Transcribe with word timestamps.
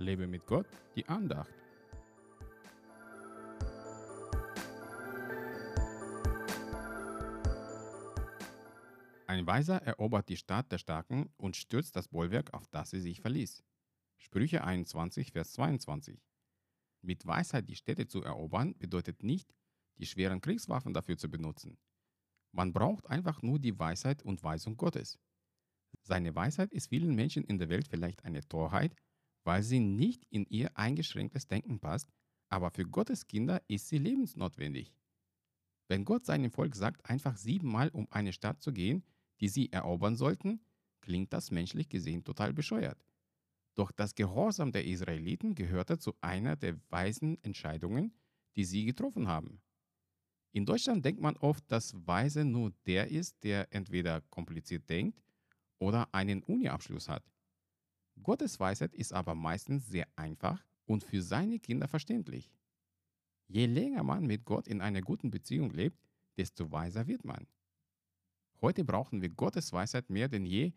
Lebe 0.00 0.26
mit 0.26 0.46
Gott, 0.46 0.66
die 0.96 1.06
Andacht. 1.06 1.52
Ein 9.26 9.46
Weiser 9.46 9.82
erobert 9.82 10.30
die 10.30 10.38
Stadt 10.38 10.72
der 10.72 10.78
Starken 10.78 11.28
und 11.36 11.54
stürzt 11.54 11.94
das 11.96 12.08
Bollwerk, 12.08 12.54
auf 12.54 12.66
das 12.68 12.90
sie 12.90 13.00
sich 13.00 13.20
verließ. 13.20 13.62
Sprüche 14.16 14.64
21, 14.64 15.32
Vers 15.32 15.52
22. 15.52 16.18
Mit 17.02 17.26
Weisheit 17.26 17.68
die 17.68 17.76
Städte 17.76 18.06
zu 18.08 18.22
erobern 18.22 18.74
bedeutet 18.78 19.22
nicht, 19.22 19.54
die 19.98 20.06
schweren 20.06 20.40
Kriegswaffen 20.40 20.94
dafür 20.94 21.18
zu 21.18 21.30
benutzen. 21.30 21.78
Man 22.52 22.72
braucht 22.72 23.06
einfach 23.06 23.42
nur 23.42 23.58
die 23.58 23.78
Weisheit 23.78 24.22
und 24.22 24.42
Weisung 24.42 24.78
Gottes. 24.78 25.18
Seine 26.02 26.34
Weisheit 26.34 26.72
ist 26.72 26.88
vielen 26.88 27.14
Menschen 27.14 27.44
in 27.44 27.58
der 27.58 27.68
Welt 27.68 27.86
vielleicht 27.86 28.24
eine 28.24 28.40
Torheit, 28.48 28.96
weil 29.44 29.62
sie 29.62 29.80
nicht 29.80 30.24
in 30.30 30.46
ihr 30.46 30.76
eingeschränktes 30.76 31.46
Denken 31.46 31.80
passt, 31.80 32.10
aber 32.48 32.70
für 32.70 32.84
Gottes 32.84 33.26
Kinder 33.26 33.62
ist 33.68 33.88
sie 33.88 33.98
lebensnotwendig. 33.98 34.94
Wenn 35.88 36.04
Gott 36.04 36.24
seinem 36.24 36.50
Volk 36.50 36.76
sagt, 36.76 37.08
einfach 37.08 37.36
siebenmal 37.36 37.88
um 37.90 38.06
eine 38.10 38.32
Stadt 38.32 38.62
zu 38.62 38.72
gehen, 38.72 39.02
die 39.40 39.48
sie 39.48 39.72
erobern 39.72 40.16
sollten, 40.16 40.60
klingt 41.00 41.32
das 41.32 41.50
menschlich 41.50 41.88
gesehen 41.88 42.24
total 42.24 42.52
bescheuert. 42.52 43.04
Doch 43.74 43.90
das 43.92 44.14
Gehorsam 44.14 44.72
der 44.72 44.84
Israeliten 44.84 45.54
gehörte 45.54 45.98
zu 45.98 46.14
einer 46.20 46.56
der 46.56 46.76
weisen 46.90 47.42
Entscheidungen, 47.42 48.12
die 48.56 48.64
sie 48.64 48.84
getroffen 48.84 49.28
haben. 49.28 49.60
In 50.52 50.66
Deutschland 50.66 51.04
denkt 51.04 51.20
man 51.20 51.36
oft, 51.36 51.64
dass 51.70 51.94
Weise 52.06 52.44
nur 52.44 52.72
der 52.86 53.10
ist, 53.10 53.42
der 53.44 53.72
entweder 53.72 54.20
kompliziert 54.22 54.88
denkt 54.90 55.22
oder 55.78 56.12
einen 56.12 56.42
Uni-Abschluss 56.42 57.08
hat. 57.08 57.24
Gottes 58.22 58.60
Weisheit 58.60 58.94
ist 58.94 59.12
aber 59.12 59.34
meistens 59.34 59.86
sehr 59.86 60.06
einfach 60.16 60.64
und 60.84 61.04
für 61.04 61.22
seine 61.22 61.58
Kinder 61.58 61.88
verständlich. 61.88 62.52
Je 63.48 63.66
länger 63.66 64.02
man 64.02 64.26
mit 64.26 64.44
Gott 64.44 64.68
in 64.68 64.80
einer 64.80 65.00
guten 65.00 65.30
Beziehung 65.30 65.70
lebt, 65.70 65.98
desto 66.36 66.70
weiser 66.70 67.06
wird 67.06 67.24
man. 67.24 67.46
Heute 68.60 68.84
brauchen 68.84 69.22
wir 69.22 69.30
Gottes 69.30 69.72
Weisheit 69.72 70.10
mehr 70.10 70.28
denn 70.28 70.44
je, 70.44 70.72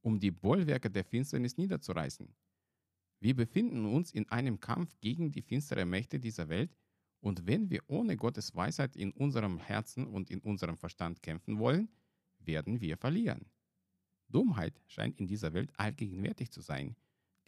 um 0.00 0.18
die 0.18 0.30
Bollwerke 0.30 0.90
der 0.90 1.04
Finsternis 1.04 1.56
niederzureißen. 1.56 2.34
Wir 3.20 3.34
befinden 3.34 3.86
uns 3.86 4.12
in 4.12 4.28
einem 4.28 4.60
Kampf 4.60 4.98
gegen 5.00 5.32
die 5.32 5.42
finsteren 5.42 5.90
Mächte 5.90 6.18
dieser 6.18 6.48
Welt 6.48 6.76
und 7.20 7.46
wenn 7.46 7.70
wir 7.70 7.82
ohne 7.88 8.16
Gottes 8.16 8.54
Weisheit 8.54 8.96
in 8.96 9.10
unserem 9.12 9.58
Herzen 9.58 10.06
und 10.06 10.30
in 10.30 10.40
unserem 10.40 10.76
Verstand 10.76 11.22
kämpfen 11.22 11.58
wollen, 11.58 11.88
werden 12.38 12.80
wir 12.80 12.96
verlieren. 12.96 13.46
Dummheit 14.28 14.80
scheint 14.86 15.18
in 15.18 15.26
dieser 15.26 15.52
Welt 15.52 15.72
allgegenwärtig 15.76 16.50
zu 16.50 16.60
sein, 16.60 16.96